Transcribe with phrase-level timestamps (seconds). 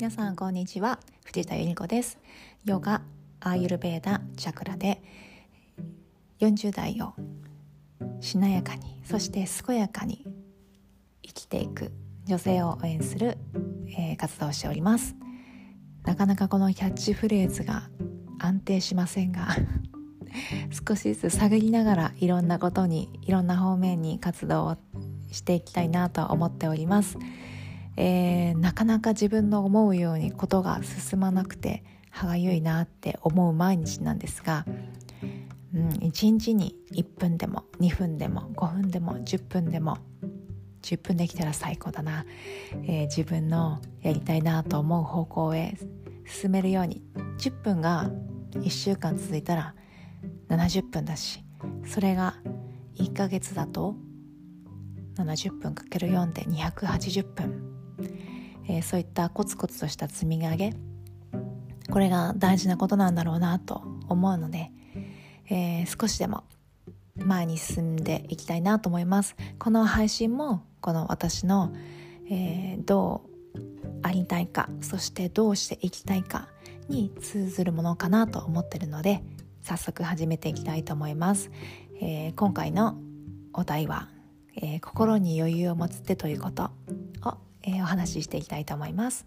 [0.00, 0.98] 皆さんこんにちは。
[1.24, 2.18] 藤田由里子です。
[2.64, 3.02] ヨガ
[3.40, 5.02] アーユルベーダチャクラで
[6.38, 7.12] 40代を
[8.18, 10.24] しなやかにそして健やかに
[11.22, 11.92] 生きていく
[12.24, 13.36] 女性を応援する、
[13.88, 15.16] えー、活動をしております。
[16.04, 17.90] なかなかこのキャッチフレーズが
[18.38, 19.48] 安定しませんが
[20.88, 24.76] 少しずつ探りながらいろんなことにいろんな方面に活動を
[25.30, 27.18] していきたいなと思っております、
[27.96, 34.64] えー、なかなか自分の思うようにことが進まなくて歯がゆいなって思う毎日なんですが、
[35.74, 39.98] うん、1日に1分でも2分でも5分でも10分でも
[40.82, 42.24] 10分できたら最高だな、
[42.84, 45.76] えー、自分のやりたいなと思う方向へ
[46.26, 47.02] 進めるように
[47.38, 48.10] 10分が
[48.52, 49.74] 1週間続いたら
[50.48, 51.44] 70分だし
[51.86, 52.34] それが
[52.96, 53.94] 1ヶ月だと
[55.16, 57.69] 70分 ×4 で280分、
[58.68, 60.72] えー、そういったコツコツとした積み上げ
[61.90, 64.70] これが大事なことなんだろうなと思うので、
[65.48, 66.44] えー、少しでも
[67.16, 69.36] 前に進んでいきたいなと思います。
[69.58, 71.74] この配信もこの私の、
[72.30, 73.30] えー、どう
[74.02, 76.48] ありたいかそしてどうしていきたいか
[76.88, 79.22] に通ずるものかなと思ってるので
[79.62, 81.50] 早速始めていきたいと思います、
[82.00, 82.96] えー、今回の
[83.52, 84.08] お題は、
[84.56, 86.70] えー、心に余裕を持つってということ、
[87.62, 89.26] えー、お話ししていきたいと思います。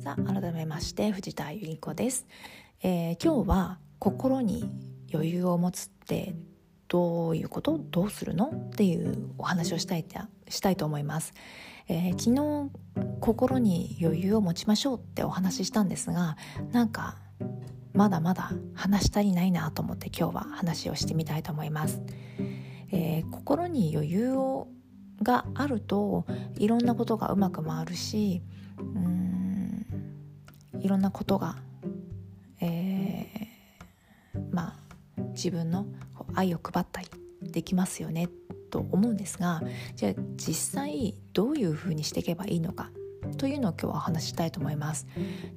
[0.00, 2.26] さあ改めまして藤田由里子です、
[2.82, 4.70] えー、今日は心に
[5.12, 6.34] 余裕を持つって
[6.86, 7.78] どういうこと？
[7.90, 8.46] どうするの？
[8.46, 10.06] っていうお話をしたい
[10.48, 11.34] したいと思います、
[11.88, 12.70] えー、昨日
[13.20, 16.38] 心に余裕を持ちましょうってお話ししたんですが
[16.72, 17.16] なんか
[17.92, 22.00] まだまだ話したりないなと思って今日は話をしてみたいと思います、
[22.92, 24.68] えー、心に余裕を
[25.22, 26.26] があると
[26.56, 28.42] いろんなことがうまく回るし
[28.78, 29.86] うん
[30.80, 31.56] いろんなことが、
[32.60, 34.76] えー、まあ
[35.32, 35.86] 自分の
[36.34, 37.08] 愛を配ったり
[37.42, 38.28] できますよね
[38.70, 39.62] と思うんですが
[39.96, 42.90] じゃあ実際どういうふうにしていけばいいのか。
[43.36, 45.06] というのを今日は話したいと思います。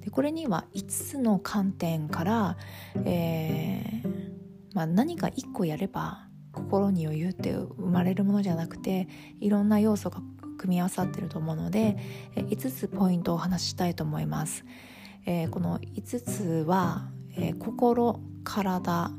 [0.02, 2.58] でこれには5つの観点から、
[3.06, 4.32] えー
[4.74, 9.08] まあ、何か1個やれば心に余裕って生まれるものじゃなくて
[9.40, 10.22] いろんな要素が
[10.58, 11.98] 組み合わさってると思うので
[12.36, 14.66] 5つポイントをお話ししたいと思います。
[15.26, 19.12] えー、この5つは、えー、心体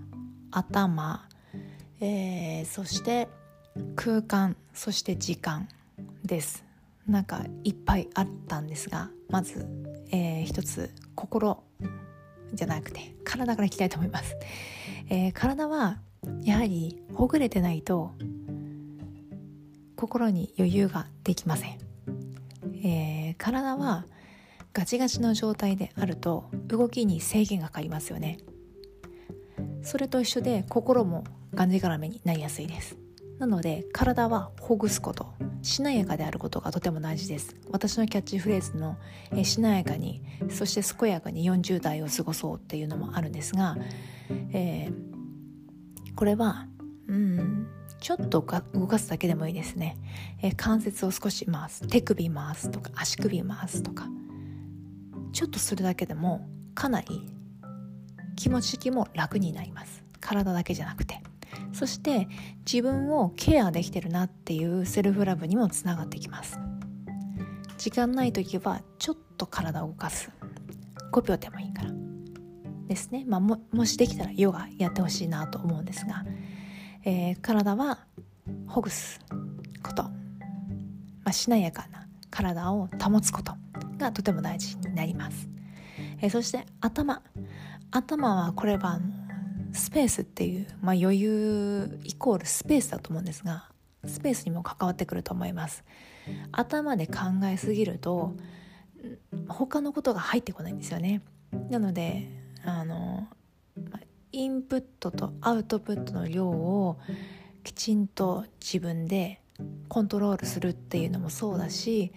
[0.50, 1.28] 頭
[2.04, 3.28] えー、そして
[3.94, 5.68] 空間そして時間
[6.24, 6.64] です
[7.06, 9.66] なんかいっぱいあったんですがまず、
[10.10, 11.62] えー、一つ心
[12.52, 14.36] じゃなくて体からいきたいと思います、
[15.08, 15.98] えー、体は
[16.42, 18.12] やはりほぐれてないと
[19.96, 21.78] 心に余裕ができません、
[22.84, 24.04] えー、体は
[24.72, 28.38] ガチガチの状態であると動きに制限がかかりますよね。
[29.82, 31.24] それと一緒で心も
[31.54, 32.96] がんじがらめになりやすいです。
[33.42, 37.56] なので体はほぐすことしなやかであることがとても大事です。
[37.72, 38.96] 私のキャッチフレーズの
[39.34, 43.76] 「えしなやかにそして健やかに40代を過ごそう」っていうのもあるんですが、
[44.52, 46.68] えー、これは
[47.08, 47.66] うん
[47.98, 49.96] ちょっと動かすだけでもいいですね、
[50.40, 51.84] えー、関節を少し回す。
[51.88, 54.06] 手首回すとか足首回すとか
[55.32, 57.28] ちょっとするだけでもかなり
[58.36, 60.04] 気持ち的も楽になります。
[60.20, 61.21] 体だけじゃなくて。
[61.82, 62.28] そして
[62.64, 66.56] 自分をケアできてるなっていうセルフラブにもつながってきます。
[67.76, 70.30] 時間ない時はちょっと体を動かす。
[71.10, 71.90] 5秒でもいいから。
[72.86, 76.24] ですね、まあ、ももしできたらヨガやってほしいなと思うんですが、
[77.04, 77.98] えー、体は
[78.68, 79.18] ほぐす
[79.82, 80.10] こと、ま
[81.24, 83.54] あ、しなやかな体を保つこと
[83.98, 85.48] がとても大事になります、
[86.20, 87.22] えー、そして頭。
[87.90, 89.00] 頭はこれは
[89.72, 93.70] スペースっていう、まあ、余裕イコールスペースだと思うんですが
[94.06, 95.84] スペースにも関わってくると思います。
[96.50, 97.14] 頭で考
[97.44, 98.34] えすぎると
[99.48, 101.22] 他のことが入ってこないんですよね。
[101.70, 102.28] なので
[102.64, 103.28] あの
[104.32, 106.98] インプットとアウトプットの量を
[107.62, 109.40] きちんと自分で
[109.88, 112.12] コントロールするっていうのもそうだし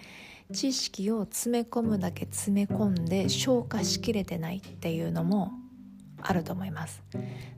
[0.53, 5.51] 知識を詰め込むだけ詰め込んで消化しきれてないっていうのも
[6.27, 7.03] あると思います。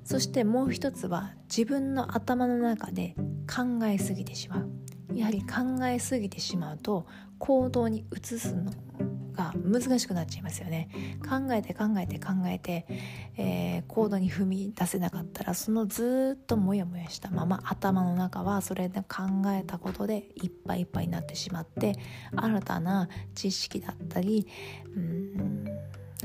[0.04, 3.16] そしてもう一つは自分の頭の中で
[3.48, 4.70] 考えすぎてしまう。
[5.14, 7.08] やはり考えすぎてしまうと
[7.40, 8.72] 行動に移すの
[9.34, 10.90] が難しくなっちゃいますよね。
[11.24, 12.86] 考えて考えて考えて、
[13.38, 21.96] えー、行動に踏み出せなかったらそのずっとモヤモヤしたまま頭の中はそれで考えたことでいっぱいいっぱいになってしまって
[22.36, 24.46] 新たな知識だったり
[24.94, 25.66] うん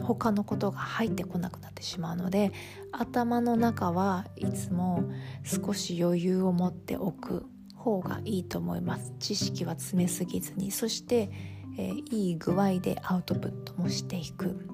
[0.00, 2.52] 他のことが入ってこなくなってしまうので
[2.92, 5.04] 頭の中はいつも
[5.44, 7.44] 少し余裕を持っておく
[7.74, 9.12] 方がいいと思います。
[9.18, 10.70] 知識は詰めすぎずに。
[10.70, 11.30] そして
[11.78, 14.68] えー、いい具合でアウトプットもしていく、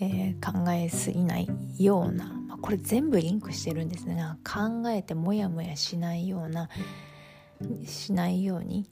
[0.00, 1.48] えー、考えすぎない
[1.78, 6.68] ような、ま、これ全部リンクしてるんですが考えてモヤモヤしないような
[7.86, 8.90] しないように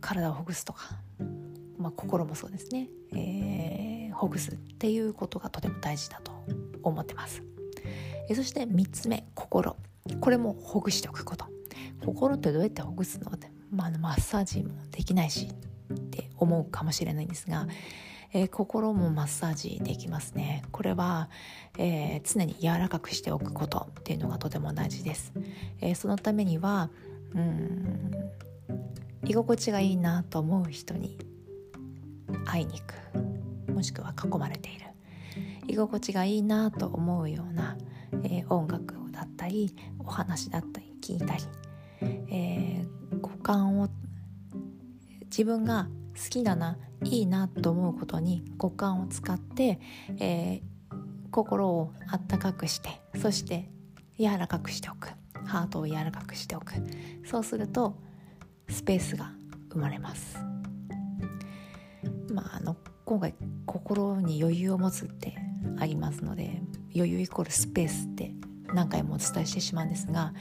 [0.00, 1.00] 体をほぐすとか、
[1.76, 6.32] まあ、心もそうですね、えー、ほぐすっていうことがとても大事だと
[6.82, 7.42] 思ってます。
[8.28, 9.76] えそして3つ目心。
[10.20, 11.46] これもほぐしておくこと。
[12.04, 15.48] 心ってどうやってほぐすのってまあ、マッサージもできないし
[15.92, 17.66] って思うかもしれないんですが、
[18.32, 20.62] えー、心もマッサージできますね。
[20.70, 21.28] これは、
[21.78, 25.32] えー、常に柔らかくしておくことっていうのがとても大事です、
[25.80, 26.90] えー、そのためには
[27.34, 28.10] うん
[29.24, 31.18] 居心地がいいなと思う人に
[32.44, 32.86] 会いに行
[33.66, 33.72] く。
[33.72, 34.86] もしくは囲まれている。
[35.68, 37.76] 居心地がいいなと思うような、
[38.24, 41.42] え音楽だったりお話だったり聞いたり、
[42.00, 43.88] えー、五感を
[45.24, 49.80] 自分が好きだないいなと思うことに五感を使って、
[50.18, 50.62] えー、
[51.30, 53.68] 心をあったかくしてそして
[54.18, 55.08] 柔らかくしておく。
[55.44, 56.74] ハートを柔らかくしておく。
[57.24, 57.96] そうすると
[58.68, 59.32] スペースが
[59.72, 60.38] 生まれます。
[62.38, 63.34] まああの今回
[63.66, 65.34] 心に余裕を持つって
[65.78, 66.62] ありますので
[66.94, 68.32] 余裕イコールスペースって
[68.72, 70.32] 何回もお伝えしてしまうんですが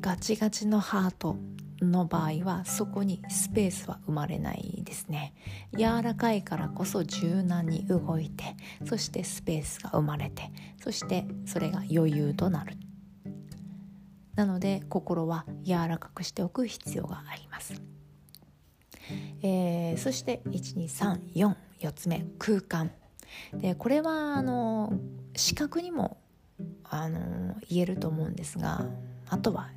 [0.00, 1.36] ガチガチのハート
[1.80, 5.32] の場合はそこにスペースは生まれないですね。
[5.76, 10.50] 柔らかいからこそ柔軟に動いてそしてスペースが生まれて
[10.82, 12.76] そしてそれが余裕となる。
[14.34, 17.80] なので心は柔らかくしておく必要があります、
[19.42, 22.90] えー、そして12344つ目空間。
[23.52, 24.92] でこれはあの
[25.36, 26.18] 視覚にも
[26.84, 28.86] あの言えると思うんですが
[29.28, 29.70] あとは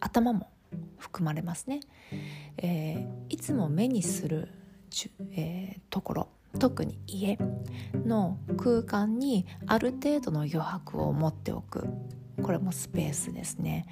[0.00, 0.50] 頭も
[0.98, 1.80] 含まれますね、
[2.56, 4.48] えー、いつも目にする、
[5.32, 6.28] えー、ところ
[6.58, 7.38] 特に家
[8.04, 11.86] の空間にある程度の余白を持っておく。
[12.42, 13.86] これもスペースですね、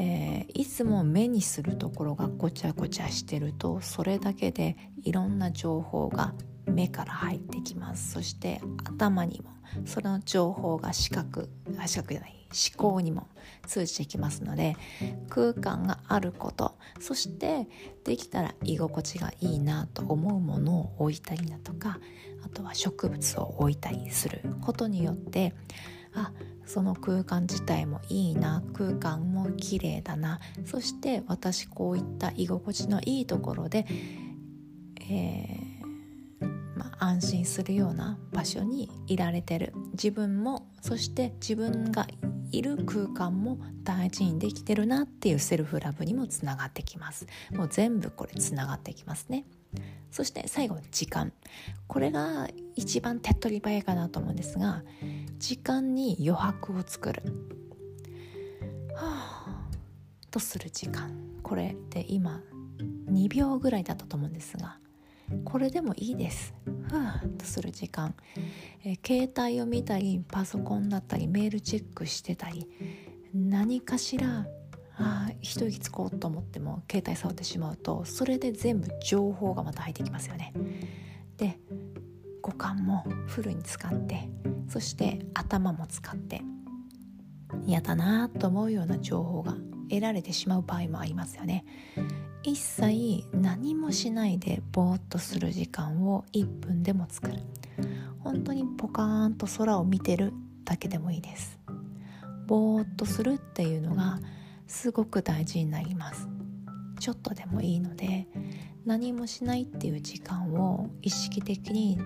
[0.00, 6.34] えー、いつも目にするところがごちゃごちゃしてるとそれだけでいろんな情報が
[6.66, 8.12] 目から入ってきます。
[8.12, 9.50] そして頭にも
[9.86, 13.26] その情報が視覚あ視覚じゃない思考にも
[13.66, 14.76] 通じてきますので
[15.28, 17.68] 空間があることそして
[18.04, 21.98] できたら居心地がいいなと思うものを置いたりだとか
[22.44, 24.40] あとは植物を置いたりする。
[24.62, 25.54] ことによって
[26.14, 26.32] あ
[26.68, 30.38] その空間自体もいいな空間も綺麗だな。
[30.66, 33.86] そして私こういった居心地のいいところで、
[35.00, 39.72] えーまあ、安心するような場所にいられてる。
[39.92, 42.06] 自分もそして自分が
[42.52, 47.26] いる空間も大事にできてるなっていうセルフラブにもつながってきます。
[47.50, 49.46] もう全部これつながってきますね。
[50.10, 51.32] そして最後時間。
[51.86, 54.82] これが一番手っ取り早いかなと思うんですが
[55.38, 57.22] 時間に余白を作る。
[58.94, 59.68] はあ
[60.30, 61.12] とする時間。
[61.42, 62.42] これで今
[63.10, 64.78] 2秒ぐらいだったと思うんですが
[65.44, 66.54] これでもいいです。
[66.88, 68.14] ふわっとする時間、
[68.84, 72.66] え、携帯を見たりパソコンだったりメールチェックしてたり
[73.34, 74.46] 何かしら
[74.96, 80.52] あ一息つこうと思っても携帯触ってしまうとそれで全部情報がまた入ってきますよね。
[81.36, 81.58] で
[82.48, 84.26] 五感もフルに使って
[84.68, 86.40] そして頭も使って
[87.66, 89.54] 嫌だなと思うような情報が
[89.90, 91.64] 得られてしまう場合もありますよね。
[92.42, 97.38] 一切何もしないでぼーっとする時間を1分でも作る。
[98.20, 100.32] 本当にポカーンと空を見てる
[100.64, 101.58] だけでもいいです。
[102.46, 104.20] ぼーっとするっていうのが
[104.66, 106.28] すごく大事になります。
[106.98, 108.26] ちょっとでもいいので
[108.84, 111.98] 何もしないっていう時間を意識的に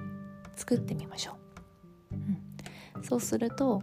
[0.57, 1.37] 作ってみましょ
[2.13, 2.15] う、
[2.97, 3.83] うん、そうすると、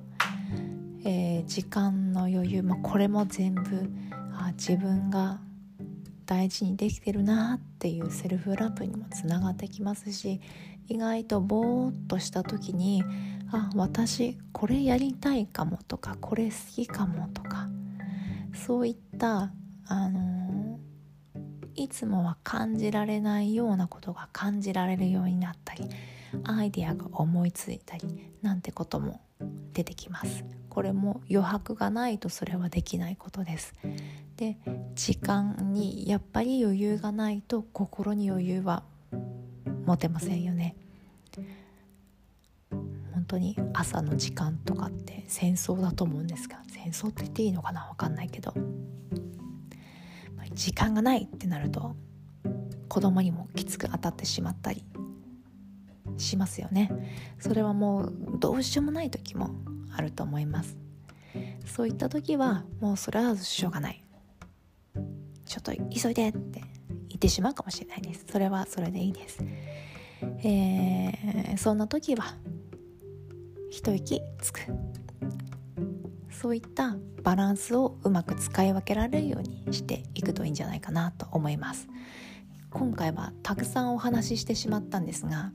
[1.03, 3.89] えー、時間の余裕、まあ、これも全部
[4.33, 5.39] あ自分が
[6.25, 10.39] 大事にできてるなっていうセルフラブにもつながってきますし
[10.87, 13.03] 意外とぼーっとした時に
[13.51, 17.67] あ私これやりたいかもとかこれ好きかもとか
[18.53, 19.51] そういった
[19.87, 20.79] あの
[21.75, 25.89] いつもは感じられないようなことが感じられるようになったり
[26.49, 29.21] アイデアが思いついたりなんてことも
[29.73, 30.43] 出てきます。
[30.69, 33.73] これも余白がないとそれはできないことです。
[34.37, 34.57] で
[34.95, 38.83] 時間にやっぱり余裕がないと心に余裕は
[39.85, 40.75] 持てませんよね。
[43.13, 48.53] 本当に朝の時間とかって戦争だと思うんですが戦争って言っていいのかな分かんないけど。
[50.53, 51.95] 時間がないってなると
[52.87, 54.83] 子供にもきつく当たってしまったり
[56.19, 56.91] しますよね。
[57.39, 59.51] それはもうどうしようもない時も
[59.91, 60.77] あると思います。
[61.65, 64.03] そういった時はもうそれはしょうがない。
[65.45, 66.61] ちょっと急いでって
[67.09, 68.25] 言ってしまうかもしれないです。
[68.31, 69.43] それはそれでいいです。
[70.43, 72.35] えー、そんな時は
[73.69, 74.61] 一息つく。
[76.31, 81.87] そういったバランスをうまく使い分けられるようにしていくといいんじゃないかなと思います。
[82.69, 85.51] 今回はたくさんお話ししてしまったんですが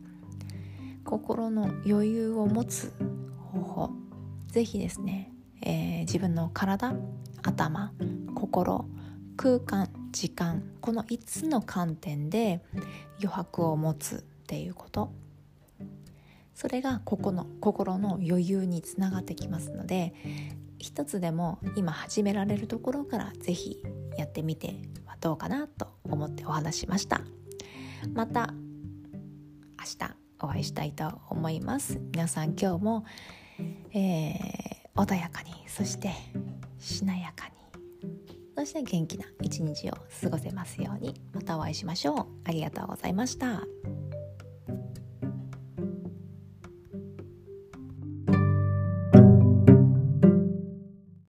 [1.15, 2.93] 心の余裕を持つ
[3.53, 3.91] 方法。
[4.49, 5.31] 是非ですね、
[5.63, 6.93] えー、自分の体
[7.41, 7.93] 頭
[8.35, 8.85] 心
[9.37, 12.65] 空間時間この5つの観点で
[13.19, 15.13] 余白を持つっていうこと。
[16.53, 20.15] それがここの心の余裕につながってきますので
[20.79, 23.81] 一つでも今始められるところから是非
[24.17, 27.21] やってみてはどうかなと思ってお話しました。
[28.13, 28.53] また
[29.79, 30.24] 明日。
[30.45, 32.01] お会いしたいと思います。
[32.13, 33.05] 皆さん今日も、
[33.93, 36.13] えー、穏やかにそして
[36.79, 37.55] しなやかに
[38.57, 42.27] そして元気な一日を過ごせますようにまたお会いしましょう。
[42.45, 43.63] ありがとうございました。